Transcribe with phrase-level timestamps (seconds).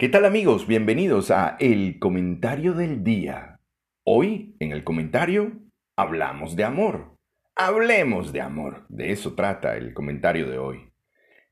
[0.00, 0.66] ¿Qué tal amigos?
[0.66, 3.60] Bienvenidos a El Comentario del Día.
[4.02, 5.52] Hoy, en el comentario,
[5.94, 7.18] hablamos de amor.
[7.54, 8.86] Hablemos de amor.
[8.88, 10.90] De eso trata el comentario de hoy.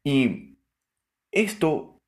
[0.02, 0.56] Y
[1.30, 2.00] esto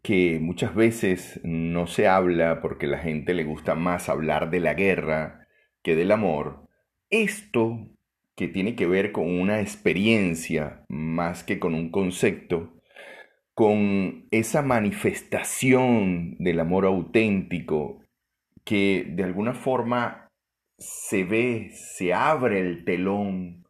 [0.00, 4.74] que muchas veces no se habla porque la gente le gusta más hablar de la
[4.74, 5.48] guerra
[5.82, 6.68] que del amor,
[7.10, 7.88] esto
[8.36, 12.79] que tiene que ver con una experiencia más que con un concepto,
[13.60, 18.00] con esa manifestación del amor auténtico
[18.64, 20.30] que de alguna forma
[20.78, 23.66] se ve, se abre el telón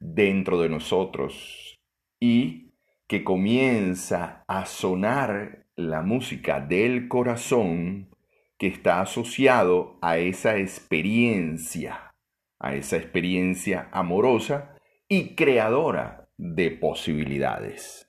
[0.00, 1.78] dentro de nosotros
[2.18, 2.72] y
[3.06, 8.16] que comienza a sonar la música del corazón
[8.56, 12.14] que está asociado a esa experiencia,
[12.58, 14.74] a esa experiencia amorosa
[15.06, 18.08] y creadora de posibilidades.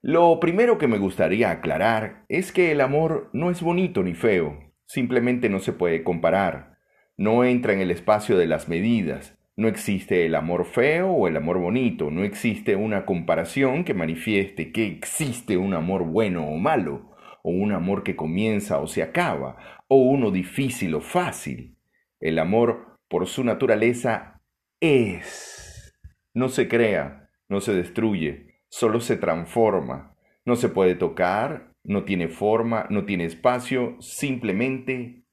[0.00, 4.72] Lo primero que me gustaría aclarar es que el amor no es bonito ni feo,
[4.86, 6.78] simplemente no se puede comparar,
[7.16, 11.36] no entra en el espacio de las medidas, no existe el amor feo o el
[11.36, 17.16] amor bonito, no existe una comparación que manifieste que existe un amor bueno o malo,
[17.42, 19.56] o un amor que comienza o se acaba,
[19.88, 21.76] o uno difícil o fácil.
[22.20, 24.42] El amor, por su naturaleza,
[24.78, 25.98] es.
[26.34, 30.16] No se crea, no se destruye, solo se transforma.
[30.44, 35.24] No se puede tocar, no tiene forma, no tiene espacio, simplemente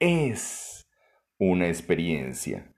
[0.00, 0.82] es
[1.38, 2.70] una experiencia.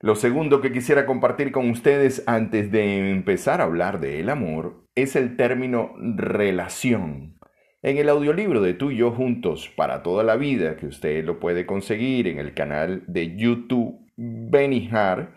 [0.00, 5.16] Lo segundo que quisiera compartir con ustedes antes de empezar a hablar del amor es
[5.16, 7.38] el término relación.
[7.82, 11.40] En el audiolibro de tú y yo juntos para toda la vida, que usted lo
[11.40, 15.34] puede conseguir en el canal de YouTube Benijar,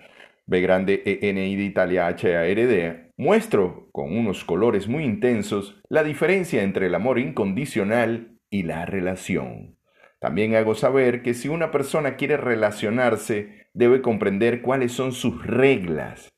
[0.48, 4.88] B grande E N I de Italia H A R D, muestro con unos colores
[4.88, 9.78] muy intensos la diferencia entre el amor incondicional y la relación.
[10.20, 16.30] También hago saber que si una persona quiere relacionarse, debe comprender cuáles son sus reglas,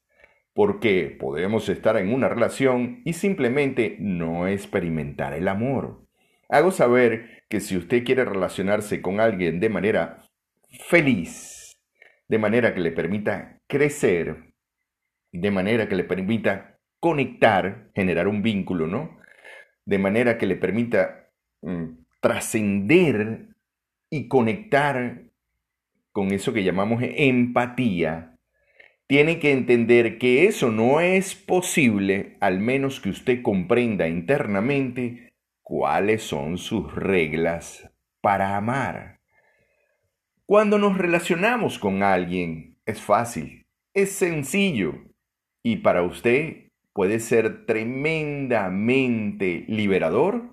[0.53, 6.05] porque podemos estar en una relación y simplemente no experimentar el amor.
[6.49, 10.25] Hago saber que si usted quiere relacionarse con alguien de manera
[10.89, 11.77] feliz,
[12.27, 14.53] de manera que le permita crecer
[15.33, 16.72] de manera que le permita
[17.03, 19.17] conectar, generar un vínculo, ¿no?
[19.83, 21.27] De manera que le permita
[21.61, 23.49] mm, trascender
[24.09, 25.23] y conectar
[26.13, 28.37] con eso que llamamos empatía,
[29.05, 36.23] tiene que entender que eso no es posible al menos que usted comprenda internamente cuáles
[36.23, 39.19] son sus reglas para amar.
[40.45, 45.03] Cuando nos relacionamos con alguien, es fácil, es sencillo
[45.61, 46.62] y para usted
[46.93, 50.49] puede ser tremendamente liberador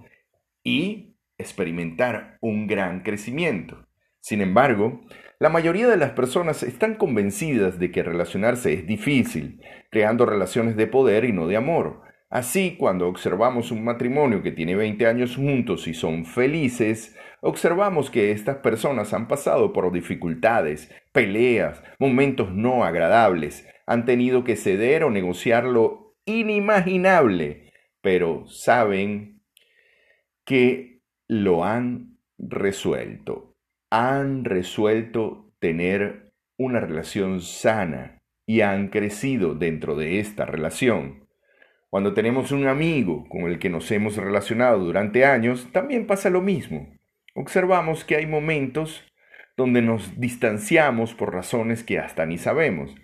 [0.65, 3.87] y experimentar un gran crecimiento.
[4.21, 5.01] Sin embargo,
[5.39, 10.87] la mayoría de las personas están convencidas de que relacionarse es difícil, creando relaciones de
[10.87, 12.03] poder y no de amor.
[12.28, 18.33] Así, cuando observamos un matrimonio que tiene 20 años juntos y son felices, observamos que
[18.33, 25.11] estas personas han pasado por dificultades, peleas, momentos no agradables, han tenido que ceder o
[25.11, 29.42] negociar lo inimaginable, pero saben
[30.44, 33.56] que lo han resuelto.
[33.91, 41.28] Han resuelto tener una relación sana y han crecido dentro de esta relación.
[41.88, 46.41] Cuando tenemos un amigo con el que nos hemos relacionado durante años, también pasa lo
[46.41, 46.88] mismo.
[47.34, 49.04] Observamos que hay momentos
[49.56, 52.94] donde nos distanciamos por razones que hasta ni sabemos,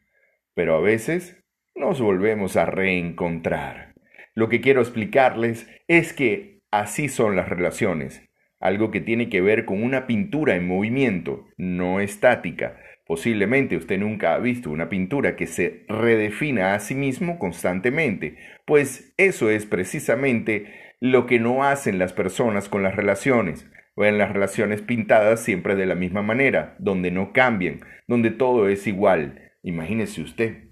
[0.55, 1.45] pero a veces
[1.77, 3.95] nos volvemos a reencontrar.
[4.35, 8.23] Lo que quiero explicarles es que así son las relaciones,
[8.59, 12.77] algo que tiene que ver con una pintura en movimiento, no estática,
[13.07, 19.15] Posiblemente usted nunca ha visto una pintura que se redefina a sí mismo constantemente, pues
[19.17, 24.33] eso es precisamente lo que no hacen las personas con las relaciones, o en las
[24.33, 29.53] relaciones pintadas siempre de la misma manera, donde no cambian, donde todo es igual.
[29.63, 30.71] Imagínese usted.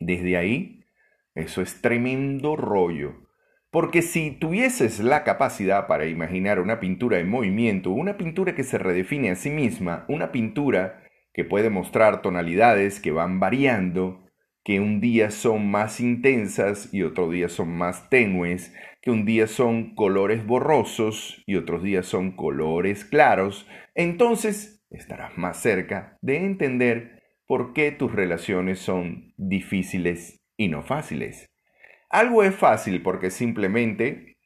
[0.00, 0.84] Desde ahí,
[1.34, 3.26] eso es tremendo rollo.
[3.70, 8.78] Porque si tuvieses la capacidad para imaginar una pintura en movimiento, una pintura que se
[8.78, 11.02] redefine a sí misma, una pintura
[11.34, 14.26] que puede mostrar tonalidades que van variando,
[14.64, 19.46] que un día son más intensas y otro día son más tenues, que un día
[19.46, 27.15] son colores borrosos y otros días son colores claros, entonces estarás más cerca de entender
[27.46, 31.46] por qué tus relaciones son difíciles y no fáciles.
[32.10, 34.36] Algo es fácil porque simplemente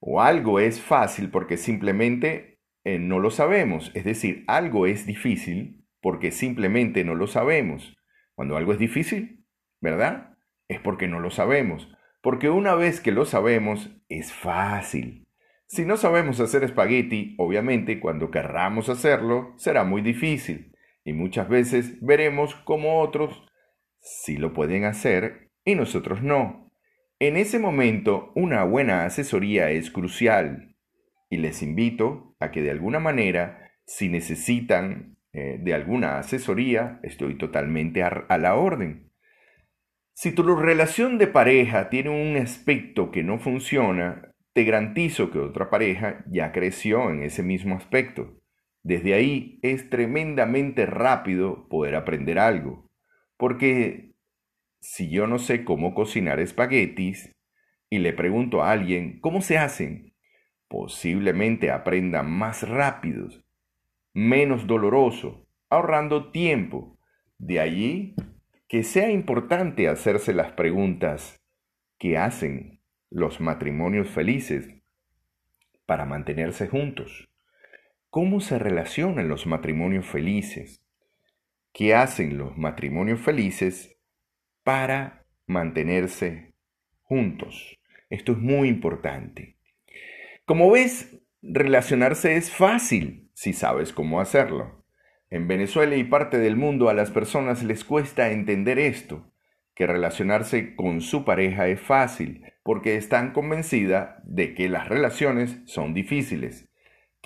[0.00, 3.90] O algo es fácil porque simplemente eh, no lo sabemos.
[3.94, 7.96] Es decir, algo es difícil porque simplemente no lo sabemos.
[8.34, 9.44] Cuando algo es difícil,
[9.80, 10.36] ¿verdad?
[10.68, 11.90] Es porque no lo sabemos.
[12.22, 15.26] Porque una vez que lo sabemos, es fácil.
[15.66, 20.75] Si no sabemos hacer espagueti, obviamente cuando querramos hacerlo, será muy difícil.
[21.06, 23.46] Y muchas veces veremos cómo otros
[24.00, 26.72] sí lo pueden hacer y nosotros no.
[27.20, 30.74] En ese momento, una buena asesoría es crucial.
[31.30, 37.38] Y les invito a que de alguna manera, si necesitan eh, de alguna asesoría, estoy
[37.38, 39.12] totalmente a la orden.
[40.12, 45.70] Si tu relación de pareja tiene un aspecto que no funciona, te garantizo que otra
[45.70, 48.35] pareja ya creció en ese mismo aspecto.
[48.86, 52.88] Desde ahí es tremendamente rápido poder aprender algo,
[53.36, 54.14] porque
[54.78, 57.32] si yo no sé cómo cocinar espaguetis
[57.90, 60.14] y le pregunto a alguien cómo se hacen,
[60.68, 63.26] posiblemente aprenda más rápido,
[64.14, 66.96] menos doloroso, ahorrando tiempo.
[67.38, 68.14] De allí
[68.68, 71.44] que sea importante hacerse las preguntas
[71.98, 72.80] que hacen
[73.10, 74.68] los matrimonios felices
[75.86, 77.26] para mantenerse juntos.
[78.16, 80.82] ¿Cómo se relacionan los matrimonios felices?
[81.74, 83.98] ¿Qué hacen los matrimonios felices
[84.64, 86.54] para mantenerse
[87.02, 87.78] juntos?
[88.08, 89.58] Esto es muy importante.
[90.46, 94.86] Como ves, relacionarse es fácil si sabes cómo hacerlo.
[95.28, 99.30] En Venezuela y parte del mundo a las personas les cuesta entender esto,
[99.74, 105.92] que relacionarse con su pareja es fácil, porque están convencidas de que las relaciones son
[105.92, 106.65] difíciles,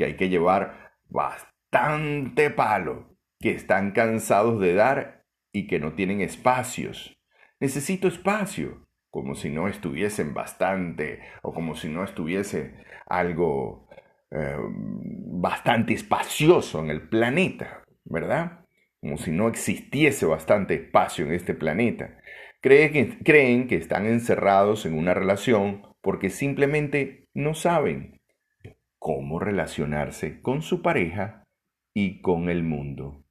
[0.00, 6.22] que hay que llevar bastante palo, que están cansados de dar y que no tienen
[6.22, 7.18] espacios.
[7.60, 12.76] Necesito espacio, como si no estuviesen bastante o como si no estuviese
[13.08, 13.90] algo
[14.30, 18.64] eh, bastante espacioso en el planeta, ¿verdad?
[19.02, 22.16] Como si no existiese bastante espacio en este planeta.
[22.62, 28.19] Creen que, creen que están encerrados en una relación porque simplemente no saben
[29.16, 31.42] cómo relacionarse con su pareja
[31.92, 33.24] y con el mundo.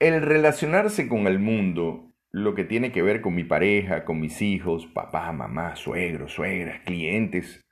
[0.00, 4.42] El relacionarse con el mundo lo que tiene que ver con mi pareja, con mis
[4.42, 7.64] hijos, papá, mamá, suegros, suegras, clientes,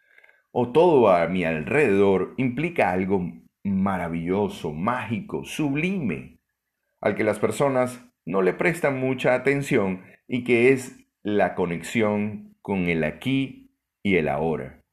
[0.52, 3.28] o todo a mi alrededor, implica algo
[3.64, 6.38] maravilloso, mágico, sublime,
[7.00, 12.88] al que las personas no le prestan mucha atención y que es la conexión con
[12.88, 13.72] el aquí
[14.04, 14.84] y el ahora,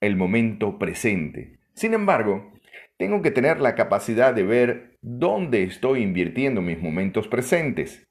[0.00, 1.61] el momento presente.
[1.74, 2.52] Sin embargo,
[2.96, 8.08] tengo que tener la capacidad de ver dónde estoy invirtiendo mis momentos presentes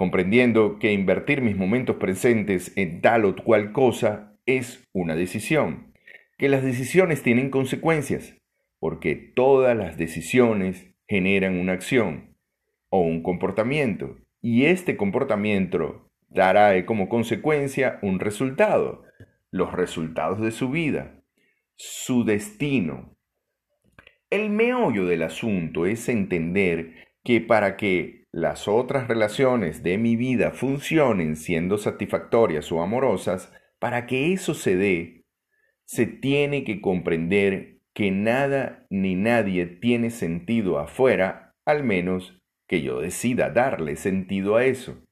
[0.00, 5.92] comprendiendo que invertir mis momentos presentes en tal o cual cosa es una decisión,
[6.38, 8.34] que las decisiones tienen consecuencias,
[8.78, 12.34] porque todas las decisiones generan una acción
[12.88, 19.04] o un comportamiento, y este comportamiento dará como consecuencia un resultado,
[19.50, 21.19] los resultados de su vida,
[21.82, 23.16] su destino.
[24.28, 30.50] El meollo del asunto es entender que para que las otras relaciones de mi vida
[30.50, 35.24] funcionen siendo satisfactorias o amorosas, para que eso se dé,
[35.86, 43.00] se tiene que comprender que nada ni nadie tiene sentido afuera, al menos que yo
[43.00, 45.02] decida darle sentido a eso.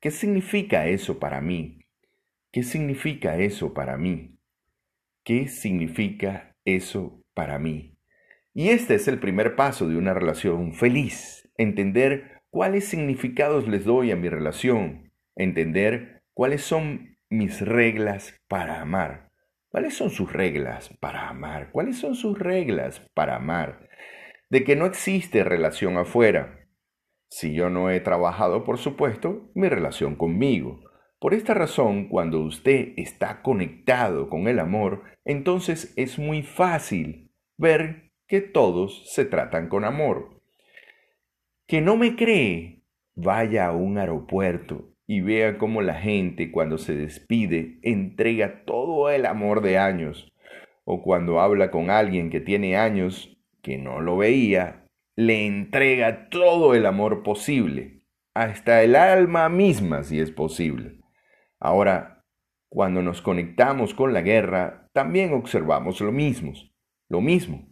[0.00, 1.86] ¿Qué significa eso para mí?
[2.50, 4.39] ¿Qué significa eso para mí?
[5.30, 7.96] ¿Qué significa eso para mí?
[8.52, 14.10] Y este es el primer paso de una relación feliz, entender cuáles significados les doy
[14.10, 19.30] a mi relación, entender cuáles son mis reglas para amar.
[19.68, 21.70] ¿Cuáles son sus reglas para amar?
[21.70, 23.88] ¿Cuáles son sus reglas para amar?
[24.48, 26.66] De que no existe relación afuera.
[27.30, 30.89] Si yo no he trabajado, por supuesto, mi relación conmigo.
[31.20, 38.10] Por esta razón, cuando usted está conectado con el amor, entonces es muy fácil ver
[38.26, 40.40] que todos se tratan con amor
[41.70, 42.82] que no me cree,
[43.14, 49.24] vaya a un aeropuerto y vea cómo la gente cuando se despide entrega todo el
[49.24, 50.32] amor de años.
[50.82, 54.84] O cuando habla con alguien que tiene años que no lo veía,
[55.14, 58.00] le entrega todo el amor posible,
[58.34, 60.99] hasta el alma misma si es posible.
[61.60, 62.24] Ahora,
[62.70, 66.52] cuando nos conectamos con la guerra, también observamos lo mismo,
[67.08, 67.68] lo mismo.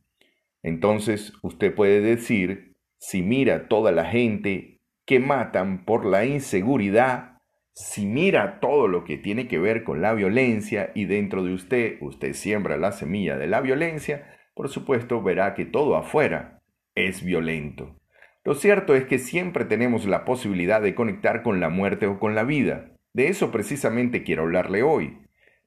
[0.62, 7.36] Entonces usted puede decir si mira toda la gente que matan por la inseguridad,
[7.80, 11.98] Si mira todo lo que tiene que ver con la violencia y dentro de usted
[12.00, 16.60] usted siembra la semilla de la violencia, por supuesto verá que todo afuera
[16.96, 17.96] es violento.
[18.42, 22.34] Lo cierto es que siempre tenemos la posibilidad de conectar con la muerte o con
[22.34, 22.97] la vida.
[23.18, 25.18] De eso precisamente quiero hablarle hoy.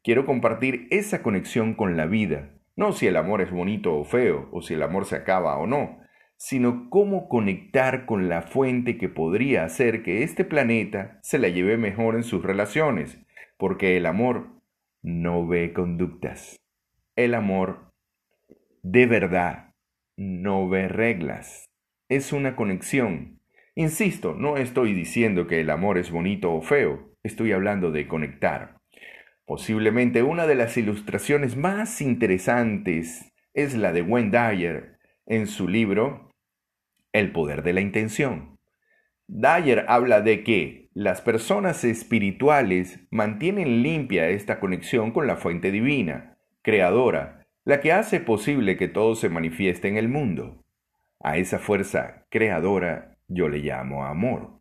[0.05, 4.48] Quiero compartir esa conexión con la vida, no si el amor es bonito o feo,
[4.53, 6.00] o si el amor se acaba o no,
[6.38, 11.75] sino cómo conectar con la fuente que podría hacer que este planeta se la lleve
[11.75, 13.20] mejor en sus relaciones,
[13.58, 14.48] porque el amor
[15.01, 16.55] no ve conductas.
[17.17, 17.91] El amor
[18.81, 19.74] de verdad
[20.15, 21.65] no ve reglas.
[22.08, 23.41] Es una conexión.
[23.75, 28.78] Insisto, no estoy diciendo que el amor es bonito o feo, estoy hablando de conectar.
[29.46, 36.32] Posiblemente una de las ilustraciones más interesantes es la de Wayne Dyer en su libro
[37.13, 38.58] el poder de la intención.
[39.28, 46.38] Dyer habla de que las personas espirituales mantienen limpia esta conexión con la fuente divina,
[46.62, 50.63] creadora, la que hace posible que todo se manifieste en el mundo.
[51.20, 54.61] A esa fuerza creadora yo le llamo amor.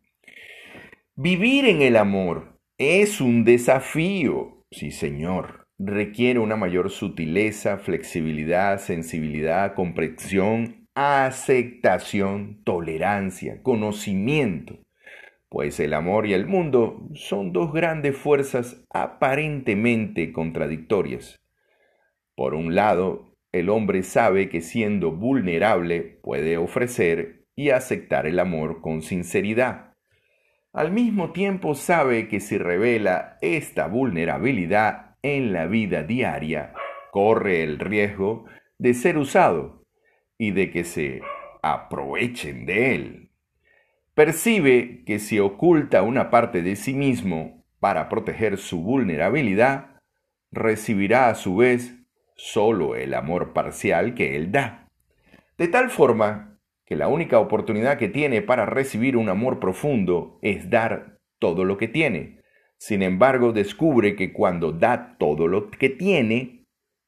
[1.23, 5.67] Vivir en el amor es un desafío, sí señor.
[5.77, 14.79] Requiere una mayor sutileza, flexibilidad, sensibilidad, comprensión aceptación, tolerancia, conocimiento,
[15.47, 21.39] pues el amor y el mundo son dos grandes fuerzas aparentemente contradictorias.
[22.35, 28.81] Por un lado, el hombre sabe que siendo vulnerable puede ofrecer y aceptar el amor
[28.81, 29.90] con sinceridad.
[30.73, 36.73] Al mismo tiempo sabe que si revela esta vulnerabilidad en la vida diaria,
[37.11, 38.45] corre el riesgo
[38.77, 39.83] de ser usado
[40.37, 41.21] y de que se
[41.61, 43.29] aprovechen de él.
[44.13, 49.99] Percibe que si oculta una parte de sí mismo para proteger su vulnerabilidad,
[50.51, 51.95] recibirá a su vez
[52.35, 54.87] solo el amor parcial que él da.
[55.57, 56.50] De tal forma
[56.91, 61.77] que la única oportunidad que tiene para recibir un amor profundo es dar todo lo
[61.77, 62.41] que tiene.
[62.77, 66.65] Sin embargo, descubre que cuando da todo lo que tiene,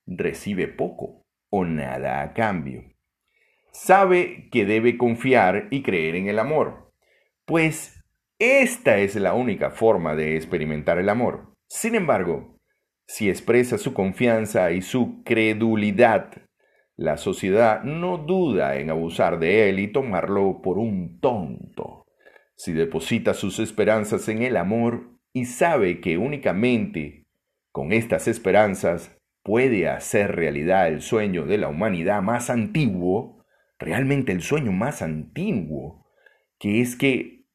[0.07, 2.93] recibe poco o nada a cambio
[3.73, 6.91] sabe que debe confiar y creer en el amor,
[7.45, 8.01] pues
[8.39, 11.53] esta es la única forma de experimentar el amor.
[11.67, 12.57] Sin embargo,
[13.07, 16.43] si expresa su confianza y su credulidad,
[16.95, 22.05] la sociedad no duda en abusar de él y tomarlo por un tonto.
[22.55, 27.25] Si deposita sus esperanzas en el amor y sabe que únicamente
[27.71, 33.43] con estas esperanzas puede hacer realidad el sueño de la humanidad más antiguo,
[33.79, 36.05] realmente el sueño más antiguo,
[36.59, 37.45] que es que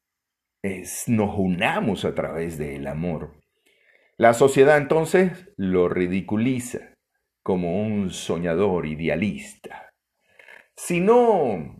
[1.07, 3.39] nos unamos a través del amor.
[4.17, 6.98] La sociedad entonces lo ridiculiza
[7.43, 9.93] como un soñador idealista.
[10.75, 11.75] Si no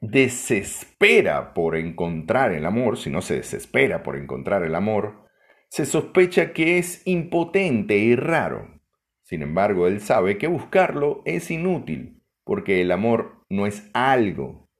[0.00, 5.28] desespera por encontrar el amor, si no se desespera por encontrar el amor,
[5.68, 8.80] se sospecha que es impotente y raro.
[9.22, 14.70] Sin embargo, él sabe que buscarlo es inútil, porque el amor no es algo,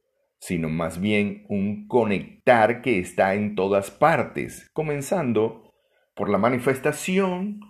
[0.41, 5.75] sino más bien un conectar que está en todas partes, comenzando
[6.15, 7.61] por la manifestación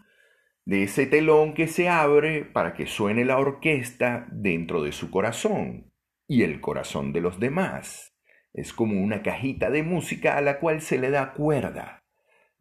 [0.69, 5.91] de ese telón que se abre para que suene la orquesta dentro de su corazón
[6.27, 8.15] y el corazón de los demás.
[8.53, 12.05] Es como una cajita de música a la cual se le da cuerda.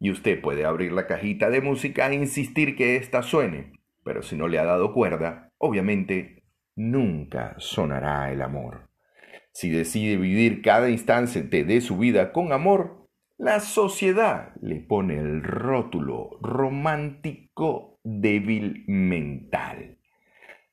[0.00, 3.74] Y usted puede abrir la cajita de música e insistir que ésta suene,
[4.04, 6.44] pero si no le ha dado cuerda, obviamente
[6.76, 8.88] nunca sonará el amor.
[9.52, 12.97] Si decide vivir cada instante de su vida con amor,
[13.38, 19.98] la sociedad le pone el rótulo romántico débil mental.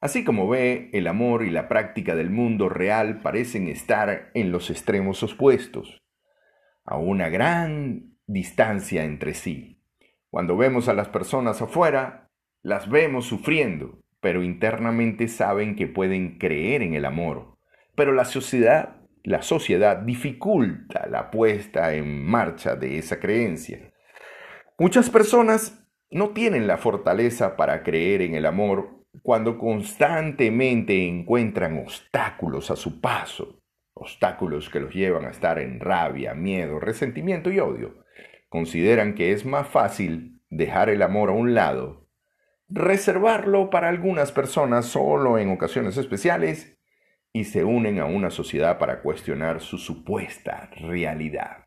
[0.02, 4.72] Así como ve, el amor y la práctica del mundo real parecen estar en los
[4.72, 6.02] extremos opuestos,
[6.86, 9.80] a una gran distancia entre sí.
[10.32, 12.32] Cuando vemos a las personas afuera,
[12.64, 17.60] las vemos sufriendo, pero internamente saben que pueden creer en el amor.
[17.96, 23.92] Pero la sociedad, la sociedad dificulta la puesta en marcha de esa creencia.
[24.78, 32.70] Muchas personas no tienen la fortaleza para creer en el amor cuando constantemente encuentran obstáculos
[32.70, 33.62] a su paso,
[33.94, 38.04] obstáculos que los llevan a estar en rabia, miedo, resentimiento y odio.
[38.50, 42.06] Consideran que es más fácil dejar el amor a un lado
[42.70, 46.75] reservarlo para algunas personas solo en ocasiones especiales
[47.36, 51.66] y se unen a una sociedad para cuestionar su supuesta realidad.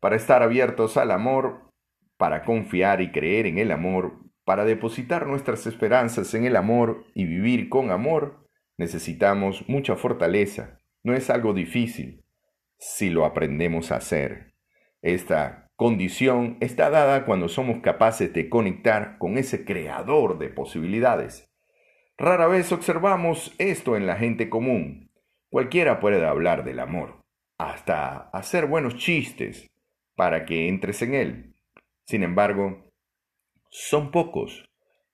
[0.00, 1.72] Para estar abiertos al amor
[2.16, 7.26] para confiar y creer en el amor, para depositar nuestras esperanzas en el amor y
[7.26, 10.80] vivir con amor, necesitamos mucha fortaleza.
[11.04, 12.24] No es algo difícil
[12.76, 14.56] si lo aprendemos a hacer.
[15.00, 21.51] Esta condición está dada cuando somos capaces de conectar con ese creador de posibilidades.
[22.18, 25.10] Rara vez observamos esto en la gente común.
[25.50, 27.22] Cualquiera puede hablar del amor,
[27.58, 29.66] hasta hacer buenos chistes
[30.14, 31.54] para que entres en él.
[32.06, 32.84] Sin embargo,
[33.70, 34.68] son pocos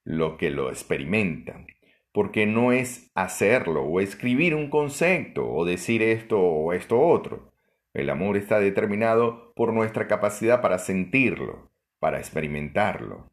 [0.04, 1.66] los que lo experimentan,
[2.12, 7.52] porque no es hacerlo o escribir un concepto o decir esto o esto otro.
[7.94, 13.30] El amor está determinado por nuestra capacidad para sentirlo, para experimentarlo,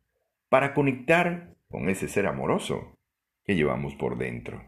[0.49, 2.95] para conectar con ese ser amoroso
[3.45, 4.61] que llevamos por dentro.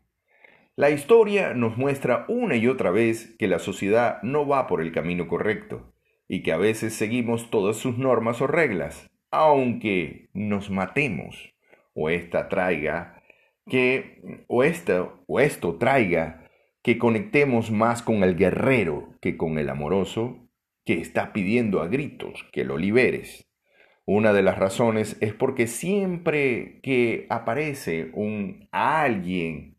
[0.76, 4.92] La historia nos muestra una y otra vez que la sociedad no va por el
[4.92, 5.94] camino correcto
[6.28, 11.56] y que a veces seguimos todas sus normas o reglas, aunque nos matemos
[11.96, 13.24] o esta traiga
[13.66, 16.48] que o esto o esto traiga
[16.84, 20.48] que conectemos más con el guerrero que con el amoroso
[20.86, 23.47] que está pidiendo a gritos que lo liberes.
[24.10, 29.76] Una de las razones es porque siempre que aparece un alguien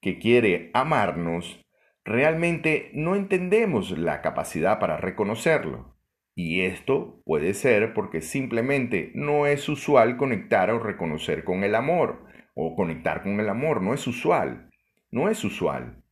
[0.00, 1.66] que quiere amarnos,
[2.04, 5.96] realmente no entendemos la capacidad para reconocerlo.
[6.36, 12.24] Y esto puede ser porque simplemente no es usual conectar o reconocer con el amor,
[12.54, 14.70] o conectar con el amor, no es usual,
[15.10, 16.04] no es usual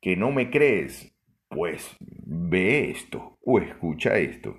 [0.00, 1.14] que no me crees,
[1.50, 4.56] pues ve esto o escucha esto.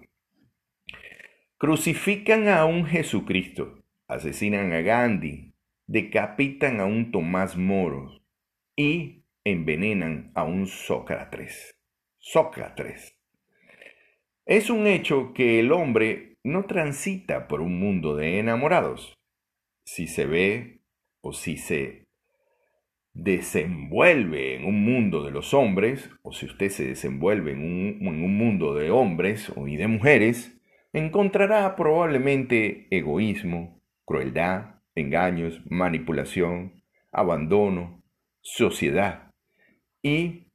[1.57, 5.53] Crucifican a un Jesucristo, asesinan a Gandhi,
[5.87, 8.21] decapitan a un Tomás Moro
[8.75, 11.73] y envenenan a un Sócrates.
[12.17, 13.17] Sócrates.
[14.45, 19.13] Es un hecho que el hombre no transita por un mundo de enamorados.
[19.85, 20.81] Si se ve
[21.21, 22.03] o si se
[23.13, 27.61] desenvuelve en un mundo de los hombres, o si usted se desenvuelve en
[28.05, 30.54] un, mundo de hombres y de mujeres,
[30.95, 38.01] encontrará probablemente egoísmo, crueldad, engaños, manipulación, abandono,
[38.39, 39.31] sociedad.
[40.01, 40.53] Y,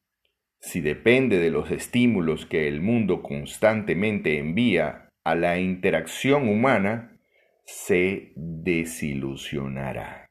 [0.59, 7.21] si depende de los estímulos que el mundo constantemente envía a la interacción humana,
[7.67, 10.27] se desilusionará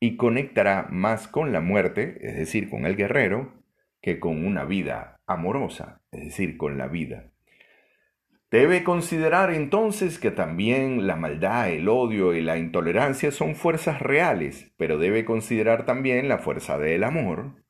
[0.00, 3.60] y conectará más con la muerte, es decir, con el guerrero,
[4.00, 7.32] que con una vida amorosa, es decir, con la vida.
[8.50, 14.72] Debe considerar entonces que también la maldad, el odio y la intolerancia son fuerzas reales,
[14.78, 17.62] pero debe considerar también la fuerza del amor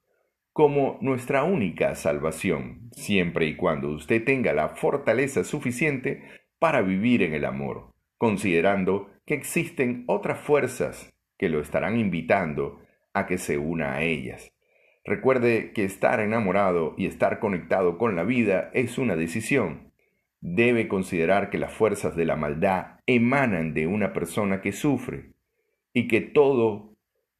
[0.52, 6.24] como nuestra única salvación, siempre y cuando usted tenga la fortaleza suficiente
[6.58, 12.80] para vivir en el amor, considerando que existen otras fuerzas que lo estarán invitando
[13.14, 14.52] a que se una a ellas.
[15.04, 19.87] Recuerde que estar enamorado y estar conectado con la vida es una decisión.
[20.40, 25.32] Debe considerar que las fuerzas de la maldad emanan de una persona que sufre
[25.92, 26.94] y que todo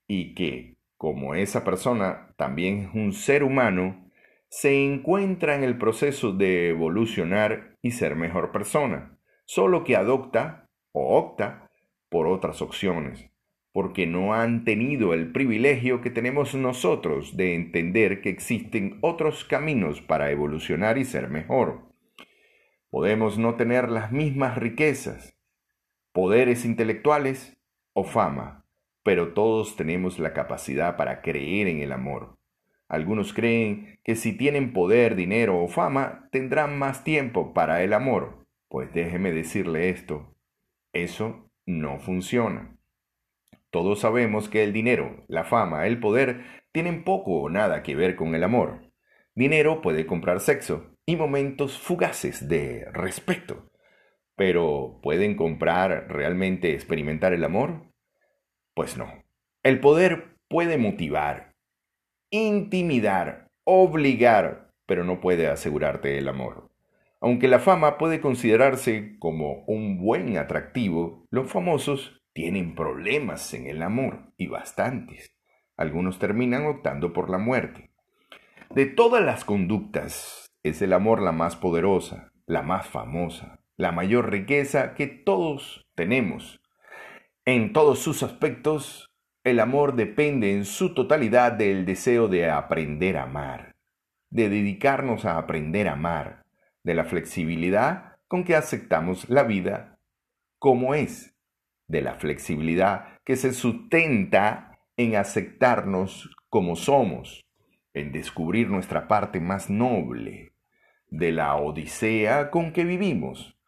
[0.06, 4.10] y que, como esa persona también es un ser humano,
[4.48, 11.18] se encuentra en el proceso de evolucionar y ser mejor persona, solo que adopta o
[11.18, 11.70] opta
[12.08, 13.30] por otras opciones
[13.78, 20.00] porque no han tenido el privilegio que tenemos nosotros de entender que existen otros caminos
[20.00, 21.87] para evolucionar y ser mejor.
[22.90, 25.36] Podemos no tener las mismas riquezas,
[26.12, 27.58] poderes intelectuales
[27.92, 28.64] o fama,
[29.02, 32.38] pero todos tenemos la capacidad para creer en el amor.
[32.88, 38.46] Algunos creen que si tienen poder, dinero o fama, tendrán más tiempo para el amor.
[38.68, 40.34] Pues déjeme decirle esto,
[40.94, 42.78] eso no funciona.
[43.70, 48.16] Todos sabemos que el dinero, la fama, el poder tienen poco o nada que ver
[48.16, 48.87] con el amor.
[49.38, 53.70] Dinero puede comprar sexo y momentos fugaces de respeto.
[54.34, 57.84] Pero ¿pueden comprar realmente experimentar el amor?
[58.74, 59.06] Pues no.
[59.62, 61.54] El poder puede motivar,
[62.30, 66.72] intimidar, obligar, pero no puede asegurarte el amor.
[67.20, 73.84] Aunque la fama puede considerarse como un buen atractivo, los famosos tienen problemas en el
[73.84, 75.32] amor y bastantes.
[75.76, 77.87] Algunos terminan optando por la muerte.
[78.74, 84.30] De todas las conductas, es el amor la más poderosa, la más famosa, la mayor
[84.30, 86.60] riqueza que todos tenemos.
[87.46, 89.10] En todos sus aspectos,
[89.42, 93.74] el amor depende en su totalidad del deseo de aprender a amar,
[94.28, 96.44] de dedicarnos a aprender a amar,
[96.84, 99.98] de la flexibilidad con que aceptamos la vida
[100.58, 101.34] como es,
[101.86, 107.47] de la flexibilidad que se sustenta en aceptarnos como somos,
[107.98, 110.54] en descubrir nuestra parte más noble,
[111.10, 113.58] de la odisea con que vivimos,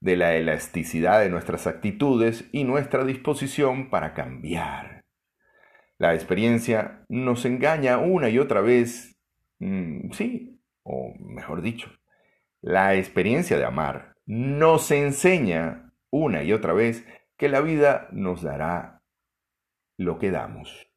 [0.00, 5.04] de la elasticidad de nuestras actitudes y nuestra disposición para cambiar.
[5.98, 9.20] La experiencia nos engaña una y otra vez,
[9.58, 11.90] mm, sí, o mejor dicho,
[12.62, 19.02] la experiencia de amar nos enseña una y otra vez que la vida nos dará
[19.96, 20.88] lo que damos.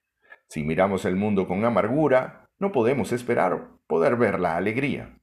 [0.47, 5.19] Si miramos el mundo con amargura, no podemos esperar poder ver la alegría,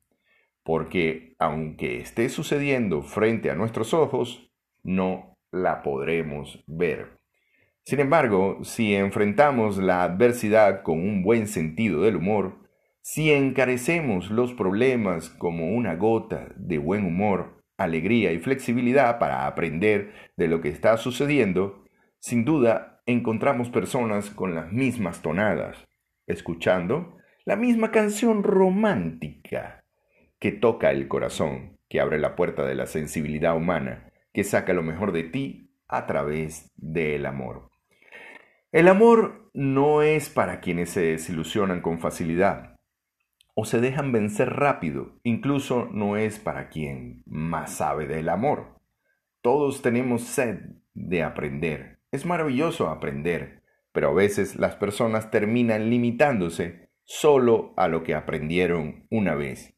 [0.62, 7.18] porque aunque esté sucediendo frente a nuestros ojos, no la podremos ver.
[7.82, 12.58] Sin embargo, si enfrentamos la adversidad con un buen sentido del humor,
[13.00, 20.12] si encarecemos los problemas como una gota de buen humor, alegría y flexibilidad para aprender
[20.36, 21.86] de lo que está sucediendo,
[22.18, 25.88] sin duda encontramos personas con las mismas tonadas,
[26.26, 29.84] escuchando la misma canción romántica
[30.38, 34.82] que toca el corazón, que abre la puerta de la sensibilidad humana, que saca lo
[34.82, 37.70] mejor de ti a través del amor.
[38.72, 42.78] El amor no es para quienes se desilusionan con facilidad
[43.54, 48.78] o se dejan vencer rápido, incluso no es para quien más sabe del amor.
[49.42, 50.60] Todos tenemos sed
[50.94, 51.98] de aprender.
[52.12, 59.04] Es maravilloso aprender, pero a veces las personas terminan limitándose solo a lo que aprendieron
[59.10, 59.74] una vez.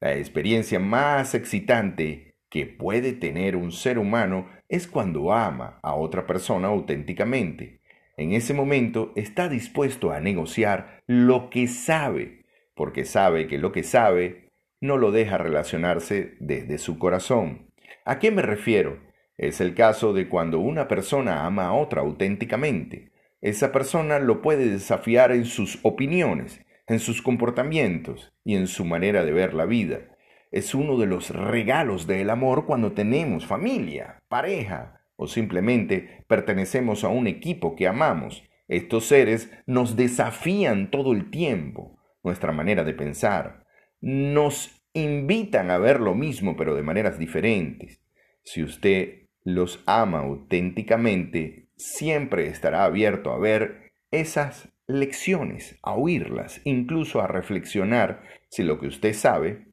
[0.00, 6.26] La experiencia más excitante que puede tener un ser humano es cuando ama a otra
[6.26, 7.80] persona auténticamente.
[8.18, 12.44] En ese momento está dispuesto a negociar lo que sabe,
[12.74, 14.50] porque sabe que lo que sabe
[14.82, 17.70] no lo deja relacionarse desde su corazón.
[18.04, 18.98] ¿A qué me refiero?
[19.38, 23.10] Es el caso de cuando una persona ama a otra auténticamente.
[23.40, 29.24] Esa persona lo puede desafiar en sus opiniones, en sus comportamientos y en su manera
[29.24, 30.16] de ver la vida.
[30.50, 37.08] Es uno de los regalos del amor cuando tenemos familia, pareja o simplemente pertenecemos a
[37.08, 38.44] un equipo que amamos.
[38.68, 43.64] Estos seres nos desafían todo el tiempo, nuestra manera de pensar.
[44.00, 48.00] Nos invitan a ver lo mismo pero de maneras diferentes.
[48.44, 57.20] Si usted los ama auténticamente, siempre estará abierto a ver esas lecciones, a oírlas, incluso
[57.20, 59.68] a reflexionar si lo que usted sabe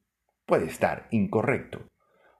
[0.45, 1.87] puede estar incorrecto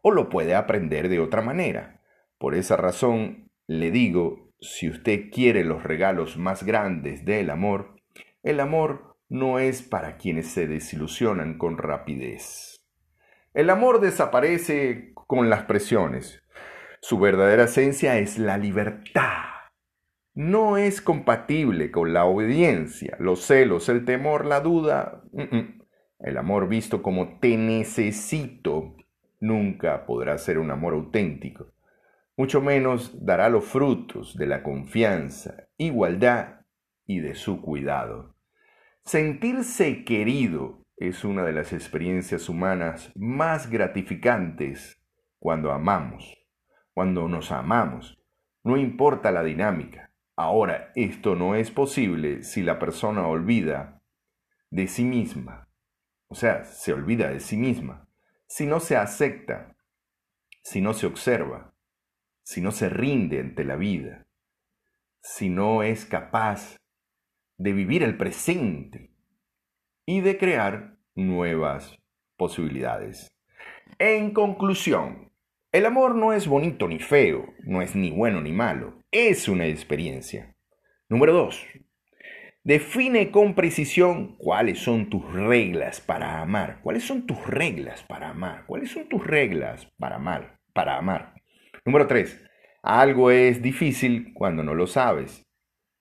[0.01, 2.01] o lo puede aprender de otra manera.
[2.37, 7.95] Por esa razón, le digo, si usted quiere los regalos más grandes del amor,
[8.43, 12.77] el amor no es para quienes se desilusionan con rapidez.
[13.53, 16.41] El amor desaparece con las presiones.
[17.01, 19.50] Su verdadera esencia es la libertad
[20.33, 25.23] no es compatible con la obediencia, los celos, el temor, la duda.
[26.19, 28.95] El amor visto como te necesito
[29.39, 31.73] nunca podrá ser un amor auténtico.
[32.37, 36.61] Mucho menos dará los frutos de la confianza, igualdad
[37.05, 38.35] y de su cuidado.
[39.03, 45.03] Sentirse querido es una de las experiencias humanas más gratificantes
[45.39, 46.37] cuando amamos,
[46.93, 48.19] cuando nos amamos.
[48.63, 54.01] No importa la dinámica, Ahora, esto no es posible si la persona olvida
[54.69, 55.67] de sí misma.
[56.27, 58.07] O sea, se olvida de sí misma.
[58.47, 59.75] Si no se acepta,
[60.63, 61.73] si no se observa,
[62.43, 64.27] si no se rinde ante la vida,
[65.21, 66.77] si no es capaz
[67.57, 69.13] de vivir el presente
[70.05, 71.97] y de crear nuevas
[72.37, 73.27] posibilidades.
[73.99, 75.31] En conclusión,
[75.71, 79.67] el amor no es bonito ni feo, no es ni bueno ni malo, es una
[79.67, 80.55] experiencia.
[81.09, 81.67] Número 2.
[82.63, 86.79] Define con precisión cuáles son tus reglas para amar.
[86.81, 88.65] ¿Cuáles son tus reglas para amar?
[88.67, 90.59] ¿Cuáles son tus reglas para amar?
[90.73, 91.33] Para amar.
[91.85, 92.41] Número 3.
[92.83, 95.43] Algo es difícil cuando no lo sabes.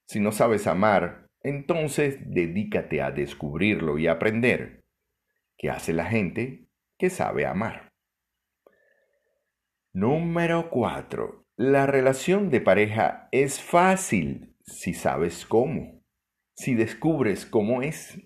[0.07, 4.85] Si no sabes amar, entonces dedícate a descubrirlo y aprender.
[5.59, 6.69] ¿Qué hace la gente
[6.99, 7.91] que sabe amar?
[9.93, 11.40] Número 4.
[11.63, 16.03] La relación de pareja es fácil si sabes cómo,
[16.55, 18.19] si descubres cómo es.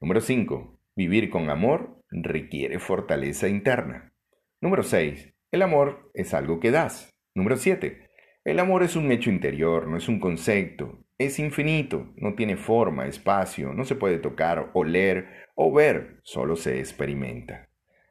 [0.00, 0.80] Número 5.
[0.96, 4.14] Vivir con amor requiere fortaleza interna.
[4.62, 5.34] Número 6.
[5.52, 7.10] El amor es algo que das.
[7.34, 8.08] Número 7.
[8.44, 11.04] El amor es un hecho interior, no es un concepto.
[11.18, 16.78] Es infinito, no tiene forma, espacio, no se puede tocar, oler o ver, solo se
[16.78, 17.69] experimenta.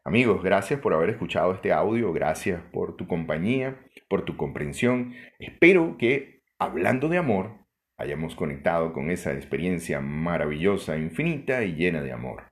[0.09, 5.13] Amigos, gracias por haber escuchado este audio, gracias por tu compañía, por tu comprensión.
[5.37, 12.11] Espero que, hablando de amor, hayamos conectado con esa experiencia maravillosa, infinita y llena de
[12.11, 12.51] amor.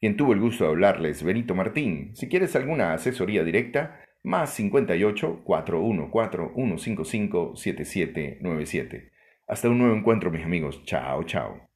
[0.00, 2.10] Quien tuvo el gusto de hablarles, Benito Martín.
[2.16, 9.12] Si quieres alguna asesoría directa, más 58 414 155 7797.
[9.46, 10.82] Hasta un nuevo encuentro, mis amigos.
[10.82, 11.68] Chao, chao.